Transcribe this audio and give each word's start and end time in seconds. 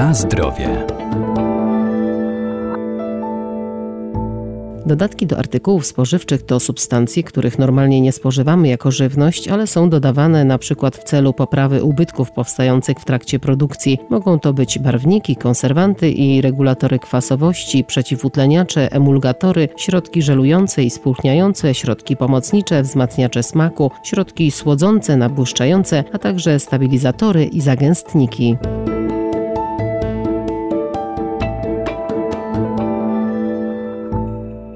Na 0.00 0.14
zdrowie. 0.14 0.86
Dodatki 4.86 5.26
do 5.26 5.38
artykułów 5.38 5.86
spożywczych 5.86 6.42
to 6.42 6.60
substancje, 6.60 7.22
których 7.22 7.58
normalnie 7.58 8.00
nie 8.00 8.12
spożywamy 8.12 8.68
jako 8.68 8.90
żywność, 8.90 9.48
ale 9.48 9.66
są 9.66 9.90
dodawane 9.90 10.44
na 10.44 10.58
przykład 10.58 10.96
w 10.96 11.04
celu 11.04 11.32
poprawy 11.32 11.84
ubytków 11.84 12.30
powstających 12.30 12.98
w 12.98 13.04
trakcie 13.04 13.38
produkcji. 13.38 13.98
Mogą 14.10 14.38
to 14.38 14.52
być 14.52 14.78
barwniki, 14.78 15.36
konserwanty 15.36 16.10
i 16.10 16.40
regulatory 16.40 16.98
kwasowości, 16.98 17.84
przeciwutleniacze, 17.84 18.92
emulgatory, 18.92 19.68
środki 19.76 20.22
żelujące 20.22 20.82
i 20.82 20.90
spłuchniające, 20.90 21.74
środki 21.74 22.16
pomocnicze, 22.16 22.82
wzmacniacze 22.82 23.42
smaku, 23.42 23.90
środki 24.04 24.50
słodzące, 24.50 25.16
nabłyszczające, 25.16 26.04
a 26.12 26.18
także 26.18 26.60
stabilizatory 26.60 27.44
i 27.44 27.60
zagęstniki. 27.60 28.56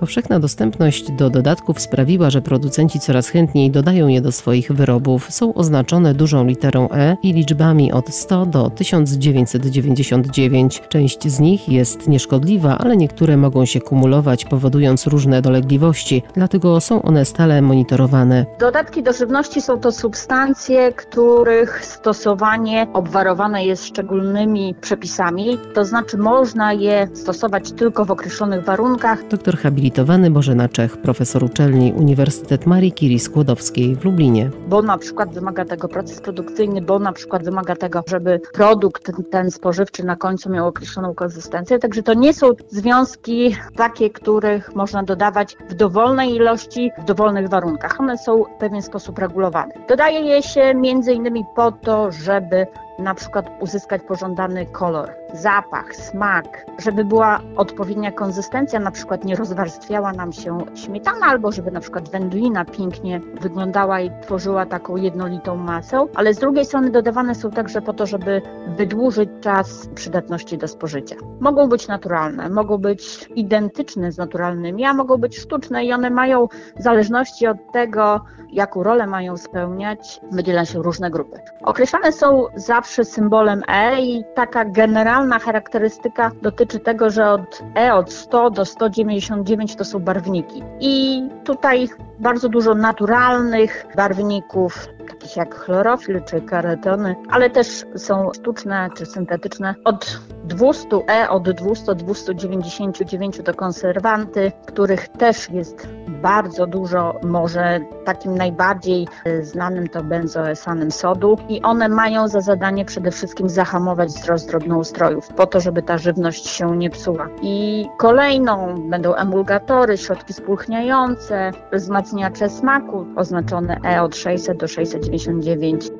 Powszechna 0.00 0.40
dostępność 0.40 1.12
do 1.12 1.30
dodatków 1.30 1.80
sprawiła, 1.80 2.30
że 2.30 2.42
producenci 2.42 3.00
coraz 3.00 3.28
chętniej 3.28 3.70
dodają 3.70 4.08
je 4.08 4.20
do 4.20 4.32
swoich 4.32 4.72
wyrobów. 4.72 5.32
Są 5.32 5.54
oznaczone 5.54 6.14
dużą 6.14 6.44
literą 6.44 6.88
E 6.90 7.16
i 7.22 7.32
liczbami 7.32 7.92
od 7.92 8.14
100 8.14 8.46
do 8.46 8.70
1999. 8.70 10.82
Część 10.88 11.28
z 11.28 11.40
nich 11.40 11.68
jest 11.68 12.08
nieszkodliwa, 12.08 12.78
ale 12.78 12.96
niektóre 12.96 13.36
mogą 13.36 13.64
się 13.64 13.80
kumulować, 13.80 14.44
powodując 14.44 15.06
różne 15.06 15.42
dolegliwości, 15.42 16.22
dlatego 16.34 16.80
są 16.80 17.02
one 17.02 17.24
stale 17.24 17.62
monitorowane. 17.62 18.46
Dodatki 18.60 19.02
do 19.02 19.12
żywności 19.12 19.60
są 19.60 19.80
to 19.80 19.92
substancje, 19.92 20.92
których 20.92 21.84
stosowanie 21.84 22.86
obwarowane 22.92 23.64
jest 23.64 23.86
szczególnymi 23.86 24.74
przepisami, 24.80 25.58
to 25.74 25.84
znaczy 25.84 26.18
można 26.18 26.72
je 26.72 27.08
stosować 27.14 27.72
tylko 27.72 28.04
w 28.04 28.10
określonych 28.10 28.64
warunkach. 28.64 29.28
Doktor 29.28 29.58
habilitowany 29.58 29.86
habilitowany 29.96 30.30
Bożena 30.30 30.68
Czech, 30.68 30.96
profesor 30.96 31.44
uczelni 31.44 31.92
Uniwersytet 31.92 32.66
Marii 32.66 32.92
Curie 32.92 33.20
Skłodowskiej 33.20 33.96
w 33.96 34.04
Lublinie. 34.04 34.50
Bo 34.68 34.82
na 34.82 34.98
przykład 34.98 35.34
wymaga 35.34 35.64
tego 35.64 35.88
proces 35.88 36.20
produkcyjny, 36.20 36.82
bo 36.82 36.98
na 36.98 37.12
przykład 37.12 37.44
wymaga 37.44 37.76
tego, 37.76 38.02
żeby 38.08 38.40
produkt 38.52 39.12
ten 39.30 39.50
spożywczy 39.50 40.04
na 40.04 40.16
końcu 40.16 40.50
miał 40.50 40.66
określoną 40.66 41.14
konsystencję. 41.14 41.78
Także 41.78 42.02
to 42.02 42.14
nie 42.14 42.34
są 42.34 42.50
związki 42.68 43.56
takie, 43.76 44.10
których 44.10 44.74
można 44.74 45.02
dodawać 45.02 45.56
w 45.68 45.74
dowolnej 45.74 46.34
ilości, 46.34 46.90
w 46.98 47.04
dowolnych 47.04 47.48
warunkach. 47.48 48.00
One 48.00 48.18
są 48.18 48.44
w 48.44 48.58
pewien 48.60 48.82
sposób 48.82 49.18
regulowane. 49.18 49.72
Dodaje 49.88 50.20
je 50.20 50.42
się 50.42 50.74
między 50.74 51.12
innymi 51.12 51.44
po 51.56 51.72
to, 51.72 52.12
żeby 52.12 52.66
na 52.98 53.14
przykład 53.14 53.46
uzyskać 53.60 54.02
pożądany 54.08 54.66
kolor, 54.66 55.10
zapach, 55.34 55.96
smak, 55.96 56.66
żeby 56.78 57.04
była 57.04 57.40
odpowiednia 57.56 58.12
konsystencja, 58.12 58.80
na 58.80 58.90
przykład 58.90 59.24
nie 59.24 59.36
rozwarstwiała 59.36 60.12
nam 60.12 60.32
się 60.32 60.58
śmietana, 60.74 61.26
albo 61.26 61.52
żeby 61.52 61.70
na 61.70 61.80
przykład 61.80 62.08
wędlina 62.08 62.64
pięknie 62.64 63.20
wyglądała 63.40 64.00
i 64.00 64.10
tworzyła 64.22 64.66
taką 64.66 64.96
jednolitą 64.96 65.56
masę, 65.56 66.06
ale 66.14 66.34
z 66.34 66.38
drugiej 66.38 66.64
strony 66.64 66.90
dodawane 66.90 67.34
są 67.34 67.50
także 67.50 67.82
po 67.82 67.92
to, 67.92 68.06
żeby 68.06 68.42
wydłużyć 68.76 69.30
czas 69.40 69.88
przydatności 69.94 70.58
do 70.58 70.68
spożycia. 70.68 71.16
Mogą 71.40 71.68
być 71.68 71.88
naturalne, 71.88 72.48
mogą 72.48 72.78
być 72.78 73.28
identyczne 73.34 74.12
z 74.12 74.18
naturalnymi, 74.18 74.84
a 74.84 74.94
mogą 74.94 75.16
być 75.16 75.38
sztuczne 75.38 75.84
i 75.84 75.92
one 75.92 76.10
mają 76.10 76.48
w 76.76 76.82
zależności 76.82 77.46
od 77.46 77.72
tego, 77.72 78.20
jaką 78.52 78.82
rolę 78.82 79.06
mają 79.06 79.36
spełniać, 79.36 80.20
wydziela 80.32 80.64
się 80.64 80.82
różne 80.82 81.10
grupy. 81.10 81.40
Określane 81.62 82.12
są 82.12 82.44
zawsze 82.54 83.04
symbolem 83.04 83.62
E 83.68 84.00
i 84.00 84.24
taka 84.34 84.64
generalna 84.64 85.15
charakterystyka 85.38 86.30
dotyczy 86.42 86.78
tego, 86.78 87.10
że 87.10 87.30
od 87.30 87.62
E 87.76 87.94
od 87.94 88.12
100 88.12 88.50
do 88.50 88.64
199 88.64 89.76
to 89.76 89.84
są 89.84 89.98
barwniki. 89.98 90.62
I 90.80 91.22
tutaj 91.44 91.88
bardzo 92.18 92.48
dużo 92.48 92.74
naturalnych 92.74 93.86
barwników, 93.96 94.88
takich 95.08 95.36
jak 95.36 95.54
chlorofil 95.54 96.22
czy 96.22 96.40
karetony, 96.40 97.16
ale 97.30 97.50
też 97.50 97.84
są 97.96 98.30
sztuczne 98.34 98.88
czy 98.96 99.06
syntetyczne. 99.06 99.74
Od 99.84 100.20
200 100.44 100.88
E, 101.08 101.30
od 101.30 101.50
200 101.50 101.94
299 101.94 103.40
to 103.44 103.54
konserwanty, 103.54 104.52
których 104.66 105.08
też 105.08 105.50
jest 105.50 105.88
bardzo 106.26 106.66
dużo, 106.66 107.20
może 107.22 107.80
takim 108.04 108.34
najbardziej 108.34 109.08
e, 109.24 109.42
znanym 109.44 109.88
to 109.88 110.04
benzoesanem 110.04 110.90
sodu 110.90 111.38
i 111.48 111.62
one 111.62 111.88
mają 111.88 112.28
za 112.28 112.40
zadanie 112.40 112.84
przede 112.84 113.10
wszystkim 113.10 113.48
zahamować 113.48 114.08
wzrost 114.08 114.48
drobnoustrojów 114.48 115.28
po 115.28 115.46
to, 115.46 115.60
żeby 115.60 115.82
ta 115.82 115.98
żywność 115.98 116.46
się 116.48 116.76
nie 116.76 116.90
psuła. 116.90 117.28
I 117.42 117.86
kolejną 117.98 118.74
będą 118.90 119.14
emulgatory, 119.14 119.98
środki 119.98 120.32
spulchniające, 120.32 121.50
wzmacniacze 121.72 122.48
smaku 122.48 123.06
oznaczone 123.16 123.80
E 123.84 124.02
od 124.02 124.16
600 124.16 124.58
do 124.58 124.68
699. 124.68 125.90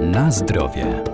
Na 0.00 0.30
zdrowie. 0.30 1.13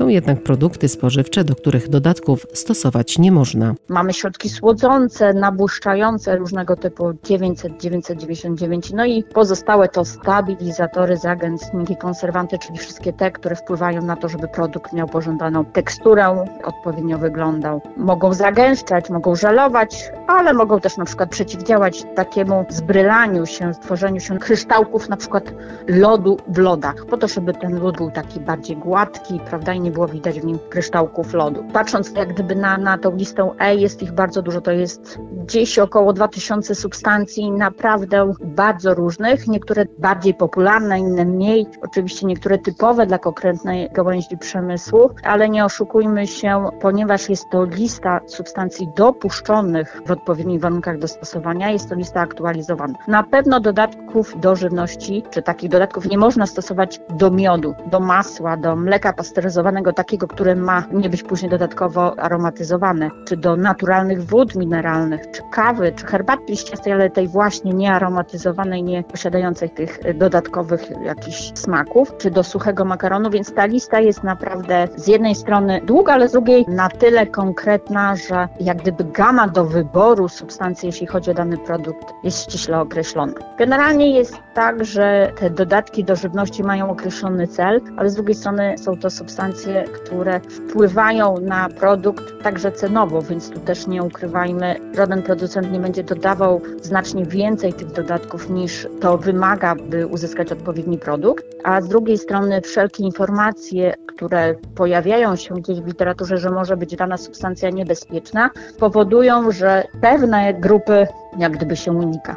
Są 0.00 0.08
jednak 0.08 0.42
produkty 0.42 0.88
spożywcze, 0.88 1.44
do 1.44 1.54
których 1.54 1.88
dodatków 1.88 2.46
stosować 2.52 3.18
nie 3.18 3.32
można. 3.32 3.74
Mamy 3.88 4.12
środki 4.12 4.48
słodzące, 4.48 5.34
nabłuszczające 5.34 6.36
różnego 6.36 6.76
typu 6.76 7.12
900, 7.24 7.80
999, 7.80 8.92
no 8.92 9.04
i 9.04 9.22
pozostałe 9.22 9.88
to 9.88 10.04
stabilizatory, 10.04 11.16
zagęstniki, 11.16 11.96
konserwanty, 11.96 12.58
czyli 12.58 12.78
wszystkie 12.78 13.12
te, 13.12 13.30
które 13.30 13.56
wpływają 13.56 14.02
na 14.02 14.16
to, 14.16 14.28
żeby 14.28 14.48
produkt 14.48 14.92
miał 14.92 15.08
pożądaną 15.08 15.64
teksturę, 15.64 16.44
odpowiednio 16.64 17.18
wyglądał. 17.18 17.82
Mogą 17.96 18.34
zagęszczać, 18.34 19.10
mogą 19.10 19.34
żelować, 19.34 20.10
ale 20.26 20.52
mogą 20.54 20.80
też 20.80 20.96
na 20.96 21.04
przykład 21.04 21.30
przeciwdziałać 21.30 22.04
takiemu 22.14 22.64
zbrylaniu 22.68 23.46
się, 23.46 23.74
stworzeniu 23.74 24.20
się 24.20 24.38
kryształków 24.38 25.08
na 25.08 25.16
przykład 25.16 25.44
lodu 25.86 26.36
w 26.48 26.58
lodach, 26.58 27.06
po 27.06 27.16
to, 27.16 27.28
żeby 27.28 27.52
ten 27.52 27.80
lód 27.80 27.96
był 27.96 28.10
taki 28.10 28.40
bardziej 28.40 28.76
gładki, 28.76 29.40
prawda, 29.46 29.74
nie 29.74 29.89
było 29.90 30.08
widać 30.08 30.40
w 30.40 30.44
nim 30.44 30.58
kryształków 30.68 31.34
lodu. 31.34 31.64
Patrząc 31.72 32.12
jak 32.16 32.34
gdyby 32.34 32.56
na, 32.56 32.78
na 32.78 32.98
tą 32.98 33.16
listę 33.16 33.50
E, 33.58 33.74
jest 33.74 34.02
ich 34.02 34.12
bardzo 34.12 34.42
dużo, 34.42 34.60
to 34.60 34.72
jest 34.72 35.18
gdzieś 35.32 35.78
około 35.78 36.12
2000 36.12 36.74
substancji, 36.74 37.52
naprawdę 37.52 38.32
bardzo 38.40 38.94
różnych, 38.94 39.48
niektóre 39.48 39.84
bardziej 39.98 40.34
popularne, 40.34 40.98
inne 40.98 41.24
mniej, 41.24 41.66
oczywiście 41.82 42.26
niektóre 42.26 42.58
typowe 42.58 43.06
dla 43.06 43.18
konkretnej 43.18 43.90
gałęzi 43.92 44.38
przemysłu, 44.38 45.10
ale 45.22 45.48
nie 45.48 45.64
oszukujmy 45.64 46.26
się, 46.26 46.64
ponieważ 46.80 47.28
jest 47.28 47.44
to 47.50 47.64
lista 47.64 48.20
substancji 48.26 48.88
dopuszczonych 48.96 50.02
w 50.06 50.10
odpowiednich 50.10 50.60
warunkach 50.60 50.98
do 50.98 51.08
stosowania, 51.08 51.70
jest 51.70 51.88
to 51.88 51.94
lista 51.94 52.20
aktualizowana. 52.20 52.94
Na 53.08 53.22
pewno 53.22 53.60
dodatków 53.60 54.40
do 54.40 54.56
żywności, 54.56 55.22
czy 55.30 55.42
takich 55.42 55.70
dodatków 55.70 56.10
nie 56.10 56.18
można 56.18 56.46
stosować 56.46 57.00
do 57.08 57.30
miodu, 57.30 57.74
do 57.90 58.00
masła, 58.00 58.56
do 58.56 58.76
mleka 58.76 59.12
pasteryzowanego, 59.12 59.79
takiego, 59.92 60.26
które 60.26 60.56
ma 60.56 60.84
nie 60.92 61.10
być 61.10 61.22
później 61.22 61.50
dodatkowo 61.50 62.18
aromatyzowane, 62.18 63.10
czy 63.24 63.36
do 63.36 63.56
naturalnych 63.56 64.24
wód 64.24 64.54
mineralnych, 64.54 65.20
czy 65.30 65.42
kawy, 65.50 65.92
czy 65.92 66.06
herbaty 66.06 66.42
liściastej, 66.48 66.92
ale 66.92 67.10
tej 67.10 67.28
właśnie 67.28 67.72
niearomatyzowanej, 67.72 68.82
nie 68.82 69.02
posiadającej 69.02 69.70
tych 69.70 70.18
dodatkowych 70.18 70.90
jakichś 71.04 71.52
smaków, 71.54 72.16
czy 72.18 72.30
do 72.30 72.44
suchego 72.44 72.84
makaronu, 72.84 73.30
więc 73.30 73.54
ta 73.54 73.66
lista 73.66 74.00
jest 74.00 74.24
naprawdę 74.24 74.88
z 74.96 75.06
jednej 75.06 75.34
strony 75.34 75.80
długa, 75.84 76.12
ale 76.12 76.28
z 76.28 76.32
drugiej 76.32 76.64
na 76.68 76.88
tyle 76.88 77.26
konkretna, 77.26 78.16
że 78.16 78.48
jak 78.60 78.78
gdyby 78.78 79.04
gama 79.04 79.48
do 79.48 79.64
wyboru 79.64 80.28
substancji, 80.28 80.86
jeśli 80.86 81.06
chodzi 81.06 81.30
o 81.30 81.34
dany 81.34 81.58
produkt, 81.58 82.06
jest 82.24 82.42
ściśle 82.42 82.80
określona. 82.80 83.32
Generalnie 83.58 84.10
jest 84.10 84.36
tak, 84.54 84.84
że 84.84 85.32
te 85.40 85.50
dodatki 85.50 86.04
do 86.04 86.16
żywności 86.16 86.62
mają 86.62 86.90
określony 86.90 87.46
cel, 87.46 87.80
ale 87.96 88.10
z 88.10 88.14
drugiej 88.14 88.34
strony 88.34 88.78
są 88.78 88.96
to 88.96 89.10
substancje, 89.10 89.84
które 89.84 90.40
wpływają 90.40 91.36
na 91.40 91.68
produkt 91.68 92.42
także 92.42 92.72
cenowo, 92.72 93.22
więc 93.22 93.50
tu 93.50 93.60
też 93.60 93.86
nie 93.86 94.02
ukrywajmy, 94.02 94.76
żaden 94.96 95.22
producent 95.40 95.72
nie 95.72 95.80
będzie 95.80 96.04
dodawał 96.04 96.60
znacznie 96.82 97.24
więcej 97.24 97.72
tych 97.72 97.92
dodatków 97.92 98.50
niż 98.50 98.88
to 99.00 99.18
wymaga, 99.18 99.74
by 99.74 100.06
uzyskać 100.06 100.52
odpowiedni 100.52 100.98
produkt. 100.98 101.44
A 101.64 101.80
z 101.80 101.88
drugiej 101.88 102.18
strony 102.18 102.60
wszelkie 102.60 103.04
informacje, 103.04 103.94
które 104.06 104.54
pojawiają 104.74 105.36
się 105.36 105.54
gdzieś 105.54 105.80
w 105.80 105.86
literaturze, 105.86 106.38
że 106.38 106.50
może 106.50 106.76
być 106.76 106.96
dana 106.96 107.16
substancja 107.16 107.70
niebezpieczna, 107.70 108.50
powodują, 108.78 109.52
że 109.52 109.84
pewne 110.00 110.54
grupy 110.54 111.06
jak 111.38 111.52
gdyby 111.52 111.76
się 111.76 111.92
unika. 111.92 112.36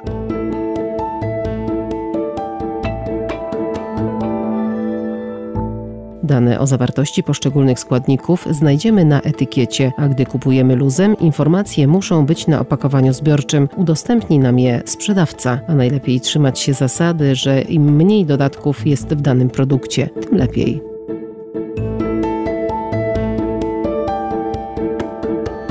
Dane 6.23 6.59
o 6.59 6.67
zawartości 6.67 7.23
poszczególnych 7.23 7.79
składników 7.79 8.47
znajdziemy 8.49 9.05
na 9.05 9.21
etykiecie, 9.21 9.91
a 9.97 10.07
gdy 10.07 10.25
kupujemy 10.25 10.75
luzem, 10.75 11.17
informacje 11.17 11.87
muszą 11.87 12.25
być 12.25 12.47
na 12.47 12.59
opakowaniu 12.59 13.13
zbiorczym. 13.13 13.69
Udostępni 13.75 14.39
nam 14.39 14.59
je 14.59 14.81
sprzedawca, 14.85 15.59
a 15.67 15.75
najlepiej 15.75 16.21
trzymać 16.21 16.59
się 16.59 16.73
zasady, 16.73 17.35
że 17.35 17.61
im 17.61 17.95
mniej 17.95 18.25
dodatków 18.25 18.87
jest 18.87 19.07
w 19.07 19.21
danym 19.21 19.49
produkcie, 19.49 20.07
tym 20.07 20.37
lepiej. 20.37 20.81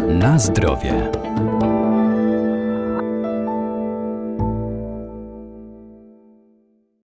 Na 0.08 0.38
zdrowie. 0.38 1.10